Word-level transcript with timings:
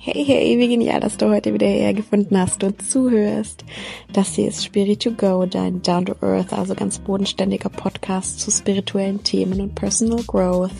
Hey, 0.00 0.24
hey, 0.24 0.56
wie 0.60 0.68
genial, 0.68 1.00
dass 1.00 1.16
du 1.16 1.28
heute 1.28 1.52
wieder 1.52 1.66
hergefunden 1.66 2.38
hast 2.38 2.62
und 2.62 2.80
zuhörst. 2.88 3.64
Das 4.12 4.36
hier 4.36 4.46
ist 4.46 4.64
Spirit 4.64 5.02
to 5.02 5.10
Go, 5.10 5.44
dein 5.44 5.82
Down 5.82 6.06
to 6.06 6.14
Earth, 6.20 6.52
also 6.52 6.76
ganz 6.76 7.00
bodenständiger 7.00 7.68
Podcast 7.68 8.38
zu 8.38 8.52
spirituellen 8.52 9.24
Themen 9.24 9.60
und 9.60 9.74
Personal 9.74 10.22
Growth. 10.24 10.70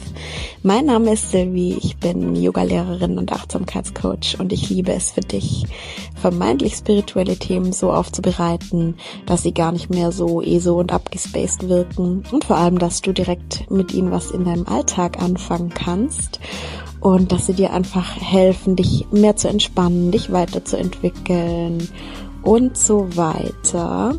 Mein 0.63 0.87
Name 0.87 1.15
ist 1.15 1.33
Sylvie, 1.33 1.77
ich 1.83 1.97
bin 1.97 2.37
Yogalehrerin 2.37 3.19
und 3.19 3.33
Achtsamkeitscoach 3.33 4.37
und 4.39 4.53
ich 4.53 4.71
liebe 4.71 4.93
es 4.93 5.11
für 5.11 5.21
dich, 5.21 5.67
vermeintlich 6.15 6.77
spirituelle 6.77 7.37
Themen 7.37 7.73
so 7.73 7.93
aufzubereiten, 7.93 8.95
dass 9.27 9.43
sie 9.43 9.53
gar 9.53 9.73
nicht 9.73 9.91
mehr 9.91 10.13
so 10.13 10.41
ESO 10.43 10.79
und 10.79 10.93
abgespaced 10.93 11.69
wirken 11.69 12.23
und 12.31 12.45
vor 12.45 12.57
allem, 12.57 12.79
dass 12.79 13.03
du 13.03 13.13
direkt 13.13 13.69
mit 13.69 13.93
ihnen 13.93 14.13
was 14.13 14.31
in 14.31 14.45
deinem 14.45 14.69
Alltag 14.69 15.21
anfangen 15.21 15.71
kannst 15.71 16.39
und 17.01 17.33
dass 17.33 17.47
sie 17.47 17.55
dir 17.55 17.73
einfach 17.73 18.21
helfen, 18.21 18.77
dich 18.77 19.07
mehr 19.11 19.37
zu 19.37 19.49
entspannen, 19.49 20.11
dich 20.11 20.33
weiterzuentwickeln 20.33 21.89
und 22.43 22.77
so 22.77 23.17
weiter. 23.17 24.17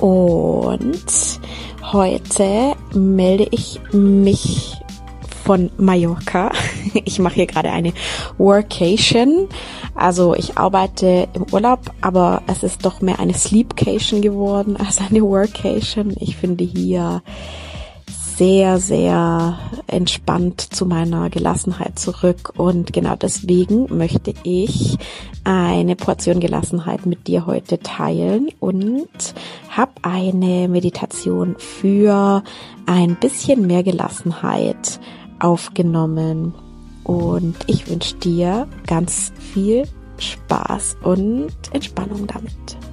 Und 0.00 1.04
heute 1.92 2.74
melde 2.94 3.48
ich 3.50 3.80
mich 3.92 4.76
von 5.46 5.70
Mallorca. 5.78 6.50
Ich 7.04 7.18
mache 7.18 7.34
hier 7.34 7.46
gerade 7.46 7.70
eine 7.70 7.92
Workation. 8.38 9.48
Also 9.94 10.34
ich 10.34 10.56
arbeite 10.56 11.28
im 11.34 11.44
Urlaub, 11.52 11.80
aber 12.00 12.42
es 12.46 12.62
ist 12.62 12.86
doch 12.86 13.02
mehr 13.02 13.20
eine 13.20 13.34
Sleepcation 13.34 14.22
geworden 14.22 14.76
als 14.78 14.98
eine 14.98 15.20
Workation. 15.20 16.14
Ich 16.18 16.36
finde 16.36 16.64
hier 16.64 17.22
sehr, 18.36 18.78
sehr 18.78 19.58
entspannt 19.86 20.60
zu 20.60 20.84
meiner 20.84 21.30
Gelassenheit 21.30 21.98
zurück. 21.98 22.52
Und 22.56 22.92
genau 22.92 23.16
deswegen 23.16 23.96
möchte 23.96 24.34
ich 24.42 24.98
eine 25.44 25.96
Portion 25.96 26.40
Gelassenheit 26.40 27.06
mit 27.06 27.28
dir 27.28 27.46
heute 27.46 27.78
teilen 27.78 28.48
und 28.60 29.08
habe 29.70 29.92
eine 30.02 30.68
Meditation 30.68 31.56
für 31.58 32.42
ein 32.84 33.16
bisschen 33.16 33.66
mehr 33.66 33.82
Gelassenheit 33.82 35.00
aufgenommen. 35.38 36.54
Und 37.04 37.56
ich 37.66 37.88
wünsche 37.88 38.16
dir 38.16 38.66
ganz 38.86 39.32
viel 39.38 39.84
Spaß 40.18 40.98
und 41.02 41.52
Entspannung 41.72 42.26
damit. 42.26 42.85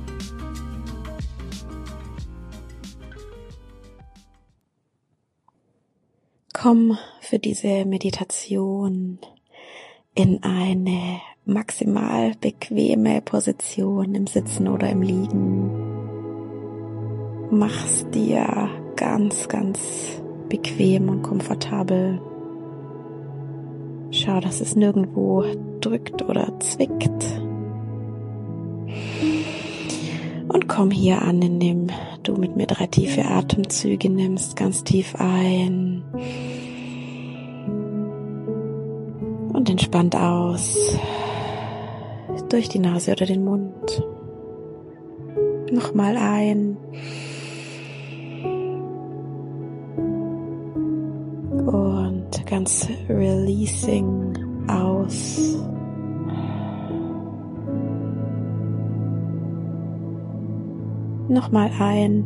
Komm 6.64 6.98
für 7.20 7.40
diese 7.40 7.84
Meditation 7.84 9.20
in 10.16 10.42
eine 10.44 11.20
maximal 11.44 12.36
bequeme 12.40 13.20
Position 13.22 14.16
im 14.16 14.28
Sitzen 14.28 14.70
oder 14.70 14.90
im 14.90 15.02
Liegen. 15.02 15.70
Mach's 17.52 18.06
dir 18.12 18.70
ganz, 18.96 19.50
ganz 19.50 20.24
bequem 20.48 21.10
und 21.10 21.22
komfortabel. 21.22 22.22
Schau, 24.12 24.40
dass 24.40 24.62
es 24.62 24.74
nirgendwo 24.78 25.44
drückt 25.82 26.22
oder 26.22 26.58
zwickt. 26.62 27.26
Und 30.54 30.68
komm 30.68 30.92
hier 30.92 31.22
an, 31.24 31.42
indem 31.42 31.88
du 32.22 32.36
mit 32.36 32.56
mir 32.56 32.68
drei 32.68 32.86
tiefe 32.86 33.26
Atemzüge 33.26 34.10
nimmst, 34.10 34.56
ganz 34.56 34.84
tief 34.84 35.16
ein 35.18 36.04
und 39.52 39.70
entspannt 39.70 40.16
aus 40.16 40.98
durch 42.50 42.70
die 42.70 42.80
Nase 42.80 43.14
oder 43.14 43.26
den 43.26 43.44
Mund. 43.44 44.04
Nochmal 45.72 46.18
ein. 46.18 46.78
Und 51.66 52.46
ganz 52.46 52.88
releasing 53.10 54.38
aus. 54.68 55.58
Nochmal 61.28 61.72
ein. 61.80 62.26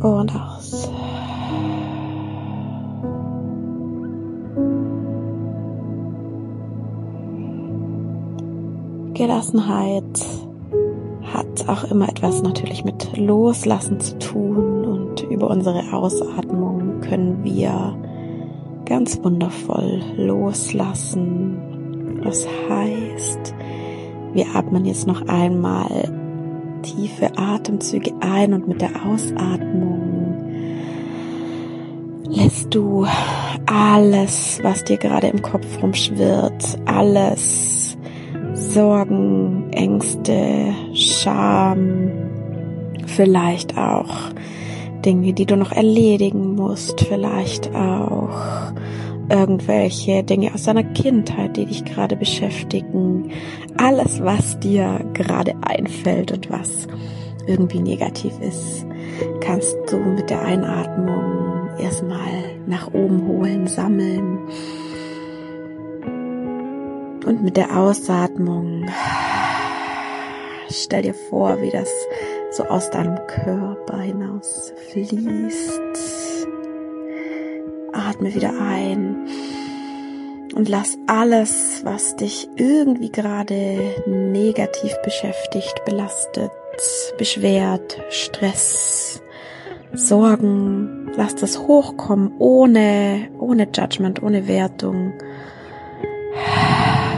Und 0.00 0.34
aus. 0.34 0.90
Gelassenheit 9.14 10.04
hat 11.22 11.68
auch 11.68 11.84
immer 11.84 12.08
etwas 12.08 12.42
natürlich 12.42 12.84
mit 12.84 13.16
Loslassen 13.16 14.00
zu 14.00 14.18
tun 14.18 14.84
und 14.84 15.22
über 15.22 15.48
unsere 15.48 15.92
Ausatmung 15.92 17.00
können 17.00 17.44
wir 17.44 17.96
ganz 18.84 19.22
wundervoll 19.22 20.00
loslassen. 20.16 22.20
Das 22.24 22.46
heißt, 22.68 23.54
wir 24.32 24.54
atmen 24.54 24.84
jetzt 24.84 25.06
noch 25.06 25.26
einmal 25.28 26.10
tiefe 26.82 27.36
Atemzüge 27.36 28.12
ein 28.20 28.54
und 28.54 28.68
mit 28.68 28.80
der 28.80 29.06
Ausatmung 29.06 30.34
lässt 32.28 32.74
du 32.74 33.06
alles, 33.66 34.60
was 34.62 34.84
dir 34.84 34.96
gerade 34.96 35.28
im 35.28 35.42
Kopf 35.42 35.66
rumschwirrt, 35.82 36.78
alles 36.86 37.96
Sorgen, 38.54 39.70
Ängste, 39.72 40.74
Scham, 40.94 42.10
vielleicht 43.06 43.76
auch 43.76 44.30
Dinge, 45.04 45.32
die 45.32 45.46
du 45.46 45.56
noch 45.56 45.72
erledigen 45.72 46.54
musst, 46.54 47.00
vielleicht 47.00 47.74
auch 47.74 48.30
irgendwelche 49.28 50.22
Dinge 50.22 50.52
aus 50.54 50.64
deiner 50.64 50.84
Kindheit, 50.84 51.56
die 51.56 51.66
dich 51.66 51.84
gerade 51.84 52.16
beschäftigen, 52.16 53.30
alles, 53.76 54.22
was 54.22 54.58
dir 54.60 55.04
gerade 55.14 55.54
einfällt 55.62 56.32
und 56.32 56.50
was 56.50 56.86
irgendwie 57.46 57.80
negativ 57.80 58.32
ist, 58.40 58.86
kannst 59.40 59.76
du 59.90 59.96
mit 59.98 60.30
der 60.30 60.42
Einatmung 60.42 61.68
erstmal 61.78 62.60
nach 62.66 62.92
oben 62.92 63.26
holen, 63.26 63.66
sammeln. 63.66 64.38
Und 67.24 67.42
mit 67.42 67.56
der 67.56 67.76
Ausatmung 67.76 68.86
stell 70.70 71.02
dir 71.02 71.14
vor, 71.14 71.60
wie 71.62 71.70
das 71.70 71.90
so 72.50 72.64
aus 72.64 72.90
deinem 72.90 73.18
Körper 73.26 73.98
hinaus 73.98 74.72
fließt 74.90 76.21
Atme 78.22 78.34
wieder 78.34 78.52
ein 78.60 79.16
und 80.54 80.68
lass 80.68 80.96
alles, 81.06 81.80
was 81.84 82.14
dich 82.14 82.48
irgendwie 82.56 83.10
gerade 83.10 83.94
negativ 84.06 84.94
beschäftigt, 85.02 85.84
belastet, 85.84 86.52
beschwert, 87.18 88.00
Stress, 88.10 89.22
Sorgen, 89.94 91.10
lass 91.16 91.34
das 91.34 91.58
hochkommen 91.58 92.32
ohne, 92.38 93.28
ohne 93.38 93.66
Judgment, 93.74 94.22
ohne 94.22 94.46
Wertung. 94.46 95.12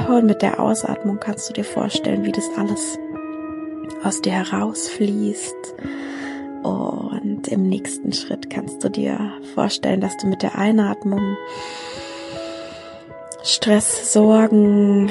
Und 0.08 0.26
mit 0.26 0.42
der 0.42 0.58
Ausatmung 0.58 1.18
kannst 1.20 1.50
du 1.50 1.52
dir 1.52 1.64
vorstellen, 1.64 2.24
wie 2.24 2.32
das 2.32 2.48
alles 2.56 2.98
aus 4.02 4.22
dir 4.22 4.32
herausfließt 4.32 5.74
und 7.44 7.52
im 7.52 7.68
nächsten 7.68 8.12
Schritt 8.12 8.48
kannst 8.48 8.82
du 8.82 8.88
dir 8.88 9.18
vorstellen, 9.54 10.00
dass 10.00 10.16
du 10.16 10.26
mit 10.26 10.42
der 10.42 10.56
Einatmung 10.56 11.36
Stress, 13.42 14.12
Sorgen, 14.12 15.10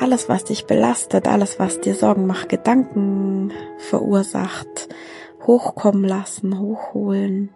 alles, 0.00 0.28
was 0.28 0.44
dich 0.44 0.66
belastet, 0.66 1.28
alles, 1.28 1.60
was 1.60 1.80
dir 1.80 1.94
Sorgen 1.94 2.26
macht, 2.26 2.48
Gedanken 2.48 3.52
verursacht, 3.78 4.88
hochkommen 5.46 6.04
lassen, 6.04 6.58
hochholen. 6.58 7.50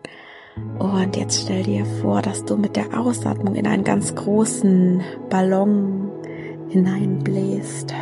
Und 0.79 1.17
jetzt 1.17 1.43
stell 1.43 1.65
dir 1.65 1.85
vor, 1.85 2.23
dass 2.23 2.45
du 2.45 2.57
mit 2.57 2.77
der 2.77 2.97
Ausatmung 2.97 3.57
in 3.57 3.67
einen 3.67 3.85
ganz 3.85 4.15
großen 4.15 5.03
Ballon 5.29 6.13
hineinbläst. 6.69 7.93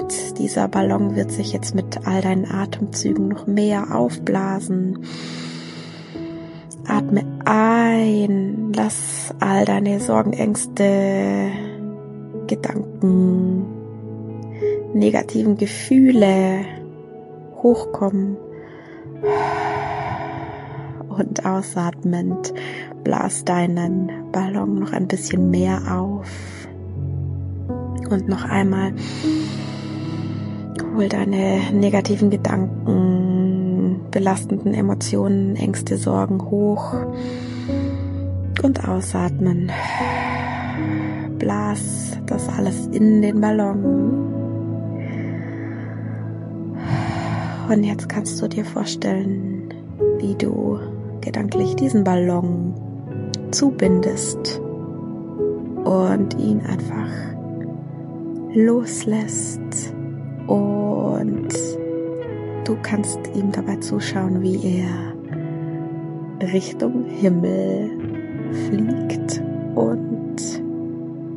Und 0.00 0.38
dieser 0.38 0.66
Ballon 0.66 1.14
wird 1.14 1.30
sich 1.30 1.52
jetzt 1.52 1.74
mit 1.74 2.06
all 2.06 2.22
deinen 2.22 2.50
Atemzügen 2.50 3.28
noch 3.28 3.46
mehr 3.46 3.94
aufblasen. 3.94 5.04
Atme 6.86 7.22
ein, 7.44 8.72
lass 8.74 9.34
all 9.40 9.66
deine 9.66 10.00
Sorgen, 10.00 10.32
Ängste, 10.32 11.50
Gedanken, 12.46 13.66
negativen 14.94 15.56
Gefühle 15.56 16.64
hochkommen. 17.62 18.38
und 21.08 21.44
ausatmend 21.44 22.54
blas 23.04 23.44
deinen 23.44 24.10
Ballon 24.32 24.78
noch 24.78 24.92
ein 24.92 25.06
bisschen 25.06 25.50
mehr 25.50 25.82
auf. 25.94 26.30
Und 28.08 28.28
noch 28.28 28.44
einmal 28.44 28.92
hol 30.94 31.08
deine 31.08 31.72
negativen 31.72 32.30
Gedanken, 32.30 34.00
belastenden 34.10 34.74
Emotionen, 34.74 35.56
Ängste, 35.56 35.96
Sorgen 35.96 36.42
hoch 36.42 36.94
und 38.62 38.88
ausatmen. 38.88 39.70
Blas 41.38 42.18
das 42.26 42.48
alles 42.48 42.86
in 42.88 43.22
den 43.22 43.40
Ballon. 43.40 44.28
Und 47.68 47.84
jetzt 47.84 48.08
kannst 48.08 48.40
du 48.42 48.48
dir 48.48 48.64
vorstellen, 48.64 49.72
wie 50.18 50.34
du 50.34 50.78
gedanklich 51.20 51.76
diesen 51.76 52.04
Ballon 52.04 52.74
zubindest 53.52 54.60
und 55.84 56.36
ihn 56.38 56.60
einfach 56.60 57.10
loslässt 58.54 59.94
und 60.50 61.48
du 62.64 62.76
kannst 62.82 63.20
ihm 63.36 63.52
dabei 63.52 63.76
zuschauen, 63.76 64.42
wie 64.42 64.80
er 64.80 66.48
Richtung 66.52 67.04
Himmel 67.04 67.88
fliegt 68.66 69.40
und 69.76 70.36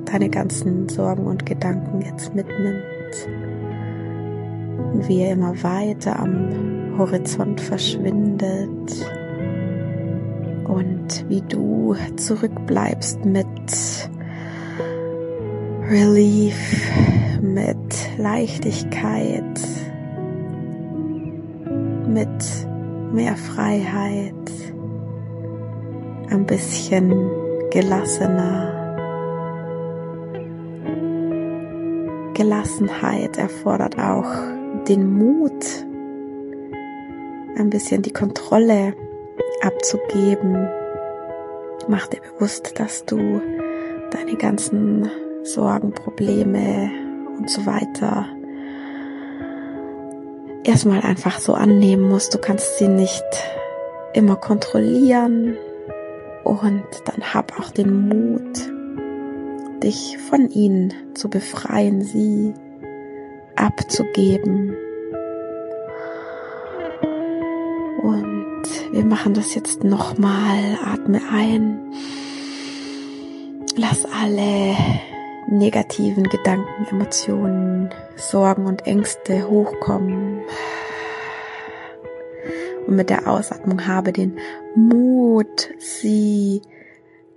deine 0.06 0.30
ganzen 0.30 0.90
Sorgen 0.90 1.28
und 1.28 1.46
Gedanken 1.46 2.02
jetzt 2.02 2.34
mitnimmt. 2.34 2.82
Wie 5.08 5.22
er 5.22 5.34
immer 5.34 5.62
weiter 5.62 6.20
am 6.20 6.98
Horizont 6.98 7.62
verschwindet 7.62 9.06
und 10.66 11.30
wie 11.30 11.42
du 11.42 11.96
zurückbleibst 12.16 13.26
mit 13.26 13.46
Relief, 15.94 16.90
mit 17.40 18.18
Leichtigkeit, 18.18 19.44
mit 22.08 22.28
mehr 23.12 23.36
Freiheit, 23.36 24.34
ein 26.32 26.48
bisschen 26.48 27.30
gelassener. 27.70 28.72
Gelassenheit 32.34 33.38
erfordert 33.38 34.00
auch 34.00 34.34
den 34.88 35.16
Mut, 35.16 35.86
ein 37.56 37.70
bisschen 37.70 38.02
die 38.02 38.14
Kontrolle 38.14 38.96
abzugeben. 39.62 40.68
Mach 41.88 42.08
dir 42.08 42.22
bewusst, 42.22 42.80
dass 42.80 43.06
du 43.06 43.42
deine 44.10 44.36
ganzen 44.38 45.08
Sorgen, 45.44 45.94
Probleme 45.94 46.90
und 47.38 47.50
so 47.50 47.66
weiter 47.66 48.26
erstmal 50.64 51.02
einfach 51.02 51.40
so 51.40 51.54
annehmen 51.54 52.08
musst. 52.10 52.34
Du 52.34 52.38
kannst 52.38 52.78
sie 52.78 52.88
nicht 52.88 53.24
immer 54.14 54.36
kontrollieren 54.36 55.58
und 56.44 56.84
dann 57.06 57.34
hab 57.34 57.60
auch 57.60 57.72
den 57.72 58.08
Mut, 58.08 58.72
dich 59.84 60.18
von 60.18 60.50
ihnen 60.50 60.94
zu 61.14 61.30
befreien, 61.30 62.02
sie 62.02 62.54
abzugeben. 63.56 64.76
Und 68.02 68.66
wir 68.92 69.06
machen 69.06 69.34
das 69.34 69.56
jetzt 69.56 69.84
nochmal. 69.84 70.78
Atme 70.86 71.22
ein. 71.32 71.80
Lass 73.76 74.06
alle 74.06 74.76
negativen 75.48 76.24
Gedanken, 76.24 76.88
Emotionen, 76.90 77.90
Sorgen 78.16 78.66
und 78.66 78.86
Ängste 78.86 79.50
hochkommen. 79.50 80.42
Und 82.88 82.96
mit 82.96 83.10
der 83.10 83.28
Ausatmung 83.28 83.88
habe 83.88 84.12
den 84.12 84.38
Mut, 84.76 85.70
sie 85.80 86.62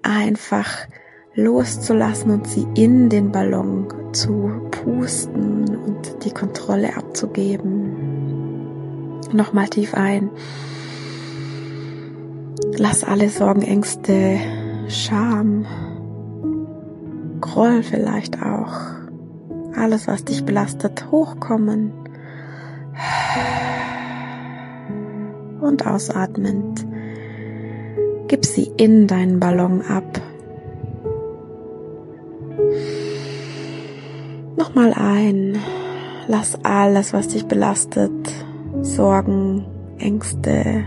einfach 0.02 0.86
loszulassen 1.34 2.30
und 2.30 2.46
sie 2.46 2.66
in 2.74 3.10
den 3.10 3.30
Ballon 3.30 3.86
zu 4.12 4.68
pusten 4.70 5.76
und 5.76 6.24
die 6.24 6.32
Kontrolle 6.32 6.96
abzugeben. 6.96 8.16
Nochmal 9.32 9.68
tief 9.68 9.94
ein. 9.94 10.30
Lass 12.78 13.04
alle 13.04 13.28
Sorgen, 13.28 13.62
Ängste, 13.62 14.38
Scham, 14.88 15.66
Groll 17.56 17.82
vielleicht 17.82 18.42
auch, 18.42 18.74
alles, 19.74 20.06
was 20.06 20.26
dich 20.26 20.44
belastet, 20.44 21.10
hochkommen. 21.10 21.90
Und 25.62 25.86
ausatmend. 25.86 26.86
Gib 28.28 28.44
sie 28.44 28.70
in 28.76 29.06
deinen 29.06 29.40
Ballon 29.40 29.80
ab. 29.80 30.20
Nochmal 34.58 34.92
ein. 34.92 35.56
Lass 36.28 36.62
alles, 36.62 37.14
was 37.14 37.28
dich 37.28 37.46
belastet, 37.46 38.12
Sorgen, 38.82 39.64
Ängste, 39.96 40.84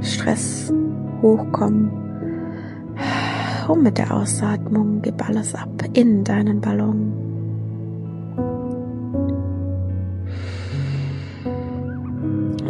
Stress 0.00 0.72
hochkommen. 1.22 2.05
Und 3.68 3.82
mit 3.82 3.98
der 3.98 4.14
Ausatmung 4.14 5.02
gib 5.02 5.26
alles 5.28 5.54
ab 5.54 5.68
in 5.92 6.22
deinen 6.22 6.60
Ballon. 6.60 7.12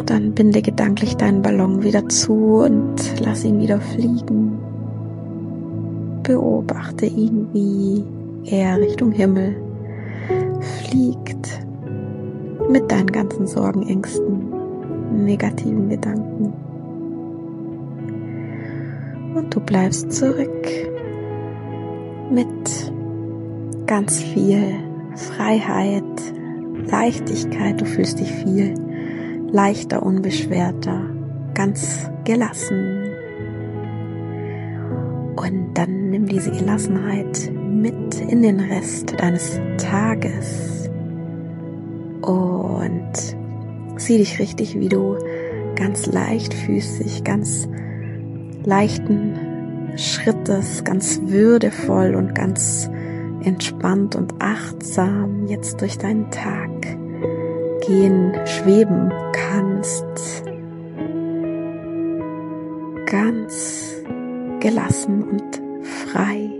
Dann 0.06 0.32
binde 0.32 0.62
gedanklich 0.62 1.16
deinen 1.16 1.42
Ballon 1.42 1.82
wieder 1.82 2.08
zu 2.08 2.62
und 2.64 2.94
lass 3.20 3.44
ihn 3.44 3.60
wieder 3.60 3.80
fliegen. 3.80 4.58
Beobachte 6.22 7.06
ihn, 7.06 7.48
wie 7.52 8.04
er 8.44 8.78
Richtung 8.78 9.12
Himmel 9.12 9.56
fliegt 10.60 11.60
mit 12.70 12.90
deinen 12.90 13.10
ganzen 13.10 13.46
Sorgen, 13.46 13.88
Ängsten, 13.88 15.24
negativen 15.24 15.88
Gedanken. 15.88 16.65
Und 19.36 19.54
du 19.54 19.60
bleibst 19.60 20.10
zurück 20.12 20.66
mit 22.30 22.92
ganz 23.86 24.22
viel 24.22 24.76
Freiheit, 25.14 26.02
Leichtigkeit. 26.90 27.78
Du 27.78 27.84
fühlst 27.84 28.18
dich 28.18 28.32
viel 28.32 28.72
leichter, 29.52 30.02
unbeschwerter, 30.02 31.10
ganz 31.52 32.10
gelassen. 32.24 33.10
Und 35.36 35.74
dann 35.74 36.08
nimm 36.08 36.26
diese 36.26 36.50
Gelassenheit 36.52 37.52
mit 37.52 38.18
in 38.18 38.40
den 38.40 38.58
Rest 38.58 39.20
deines 39.20 39.60
Tages 39.76 40.88
und 42.22 43.12
sieh 43.98 44.16
dich 44.16 44.38
richtig, 44.38 44.80
wie 44.80 44.88
du 44.88 45.18
ganz 45.74 46.06
leichtfüßig, 46.06 47.22
ganz 47.22 47.68
leichten 48.66 49.96
Schrittes, 49.96 50.84
ganz 50.84 51.20
würdevoll 51.22 52.14
und 52.14 52.34
ganz 52.34 52.90
entspannt 53.42 54.16
und 54.16 54.34
achtsam 54.40 55.46
jetzt 55.46 55.80
durch 55.80 55.96
deinen 55.96 56.30
Tag 56.30 56.68
gehen, 57.86 58.34
schweben 58.44 59.12
kannst. 59.32 60.04
Ganz 63.06 63.94
gelassen 64.60 65.22
und 65.22 65.62
frei. 66.10 66.50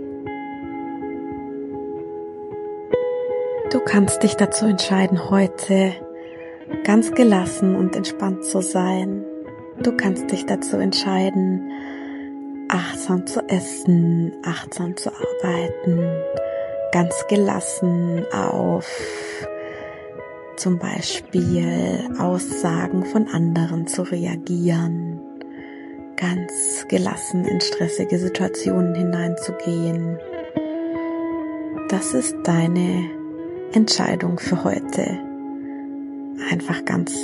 Du 3.69 3.79
kannst 3.81 4.23
dich 4.23 4.35
dazu 4.35 4.65
entscheiden, 4.65 5.29
heute 5.29 5.91
ganz 6.85 7.11
gelassen 7.11 7.75
und 7.75 7.97
entspannt 7.97 8.45
zu 8.45 8.61
sein. 8.61 9.25
Du 9.83 9.91
kannst 9.95 10.31
dich 10.31 10.45
dazu 10.45 10.77
entscheiden, 10.77 11.69
achtsam 12.69 13.25
zu 13.25 13.41
essen, 13.47 14.33
achtsam 14.43 14.95
zu 14.97 15.11
arbeiten, 15.11 15.99
ganz 16.91 17.13
gelassen 17.27 18.25
auf 18.31 18.89
zum 20.57 20.79
Beispiel 20.79 22.09
Aussagen 22.17 23.05
von 23.05 23.27
anderen 23.27 23.87
zu 23.87 24.01
reagieren, 24.01 25.19
ganz 26.15 26.85
gelassen 26.87 27.45
in 27.45 27.61
stressige 27.61 28.17
Situationen 28.17 28.95
hineinzugehen. 28.95 30.19
Das 31.89 32.13
ist 32.13 32.35
deine 32.43 33.09
Entscheidung 33.73 34.39
für 34.39 34.63
heute. 34.63 35.19
Einfach 36.51 36.83
ganz 36.85 37.15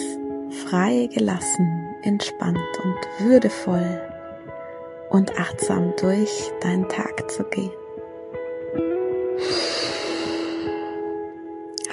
frei 0.68 1.10
gelassen 1.12 1.96
entspannt 2.04 2.60
und 2.84 3.28
würdevoll 3.28 4.13
und 5.14 5.40
achtsam 5.40 5.94
durch 6.02 6.52
deinen 6.62 6.90
Tag 6.90 7.32
zu 7.32 7.44
gehen. 7.44 7.72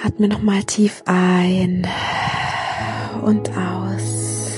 Atme 0.03 0.27
nochmal 0.27 0.63
tief 0.63 1.03
ein 1.05 1.87
und 3.23 3.51
aus. 3.55 4.49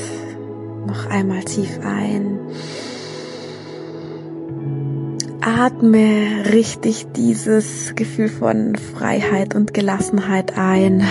Noch 0.87 1.07
einmal 1.07 1.43
tief 1.43 1.79
ein. 1.83 2.39
Atme 5.41 6.45
richtig 6.53 7.07
dieses 7.17 7.95
Gefühl 7.95 8.29
von 8.29 8.77
Freiheit 8.77 9.55
und 9.55 9.73
Gelassenheit 9.73 10.57
ein 10.57 11.05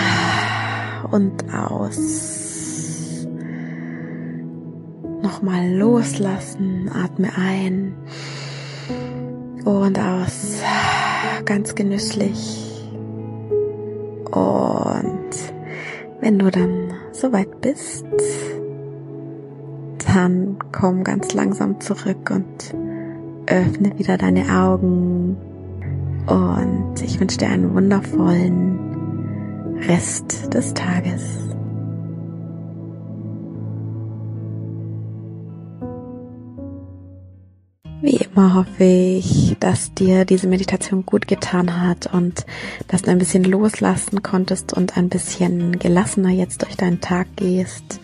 und 1.11 1.53
aus. 1.53 2.32
Nochmal 5.23 5.73
loslassen, 5.73 6.91
atme 6.93 7.29
ein 7.37 7.93
und 9.63 9.97
aus. 9.97 10.61
Ganz 11.45 11.75
genüsslich. 11.75 12.83
Und 14.25 15.31
wenn 16.19 16.39
du 16.39 16.51
dann 16.51 16.93
soweit 17.13 17.61
bist, 17.61 18.03
dann 20.05 20.57
komm 20.73 21.05
ganz 21.05 21.33
langsam 21.33 21.79
zurück 21.79 22.29
und 22.29 22.75
öffne 23.47 23.97
wieder 23.97 24.17
deine 24.17 24.43
Augen. 24.53 25.37
Und 26.27 27.01
ich 27.01 27.21
wünsche 27.21 27.37
dir 27.37 27.47
einen 27.47 27.73
wundervollen 27.73 29.77
Rest 29.87 30.53
des 30.53 30.73
Tages. 30.73 31.42
Wie 38.03 38.17
immer 38.17 38.53
hoffe 38.53 38.83
ich, 38.83 39.55
dass 39.61 39.93
dir 39.93 40.25
diese 40.25 40.45
Meditation 40.45 41.05
gut 41.05 41.25
getan 41.25 41.79
hat 41.81 42.13
und 42.13 42.45
dass 42.89 43.03
du 43.03 43.11
ein 43.11 43.17
bisschen 43.17 43.45
loslassen 43.45 44.21
konntest 44.21 44.73
und 44.73 44.97
ein 44.97 45.07
bisschen 45.07 45.79
gelassener 45.79 46.31
jetzt 46.31 46.63
durch 46.63 46.75
deinen 46.75 46.99
Tag 46.99 47.27
gehst. 47.37 48.01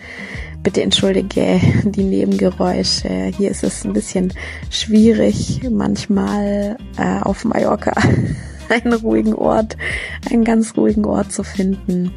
Bitte 0.64 0.84
entschuldige 0.84 1.60
die 1.84 2.06
Nebengeräusche. 2.06 3.10
Hier 3.38 3.52
ist 3.52 3.66
es 3.66 3.84
ein 3.84 3.92
bisschen 3.92 4.32
schwierig, 4.70 5.60
manchmal 5.70 6.78
äh, 6.96 7.20
auf 7.20 7.44
Mallorca 7.44 7.92
einen 8.70 8.94
ruhigen 8.94 9.34
Ort, 9.34 9.76
einen 10.32 10.46
ganz 10.46 10.78
ruhigen 10.78 11.04
Ort 11.04 11.34
zu 11.34 11.44
finden. 11.44 12.14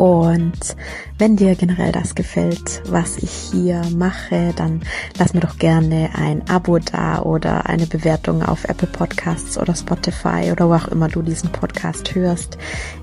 Und 0.00 0.76
wenn 1.18 1.36
dir 1.36 1.54
generell 1.56 1.92
das 1.92 2.14
gefällt, 2.14 2.80
was 2.86 3.18
ich 3.18 3.30
hier 3.30 3.82
mache, 3.94 4.54
dann 4.56 4.80
lass 5.18 5.34
mir 5.34 5.40
doch 5.40 5.58
gerne 5.58 6.08
ein 6.14 6.48
Abo 6.48 6.78
da 6.78 7.20
oder 7.20 7.66
eine 7.66 7.84
Bewertung 7.84 8.42
auf 8.42 8.64
Apple 8.64 8.88
Podcasts 8.88 9.58
oder 9.58 9.74
Spotify 9.74 10.52
oder 10.52 10.70
wo 10.70 10.74
auch 10.74 10.88
immer 10.88 11.08
du 11.08 11.20
diesen 11.20 11.52
Podcast 11.52 12.14
hörst. 12.14 12.56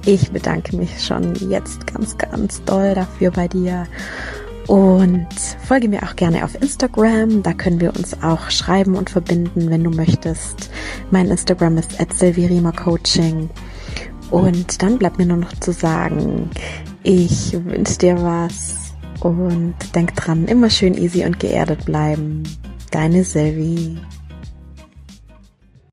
Ich 0.08 0.32
bedanke 0.32 0.76
mich 0.76 1.06
schon 1.06 1.36
jetzt 1.36 1.86
ganz, 1.86 2.18
ganz 2.18 2.64
doll 2.64 2.96
dafür 2.96 3.30
bei 3.30 3.48
dir. 3.48 3.86
Und 4.66 5.28
folge 5.68 5.90
mir 5.90 6.02
auch 6.02 6.16
gerne 6.16 6.44
auf 6.44 6.60
Instagram. 6.60 7.44
Da 7.44 7.54
können 7.54 7.80
wir 7.80 7.96
uns 7.96 8.24
auch 8.24 8.50
schreiben 8.50 8.96
und 8.96 9.12
verbinden, 9.12 9.70
wenn 9.70 9.84
du 9.84 9.92
möchtest. 9.92 10.72
Mein 11.12 11.30
Instagram 11.30 11.78
ist 11.78 12.02
at 12.02 12.10
Coaching. 12.76 13.52
Und 14.32 14.82
dann 14.82 14.98
bleibt 14.98 15.18
mir 15.18 15.26
nur 15.26 15.38
noch 15.38 15.54
zu 15.60 15.72
sagen, 15.72 16.50
ich 17.04 17.54
wünsche 17.66 17.98
dir 17.98 18.22
was 18.22 18.94
und 19.20 19.76
denk 19.96 20.16
dran, 20.16 20.46
immer 20.46 20.70
schön 20.70 20.96
easy 20.96 21.26
und 21.26 21.40
geerdet 21.40 21.86
bleiben. 21.86 22.44
Deine 22.92 23.24
Sylvie. 23.24 23.98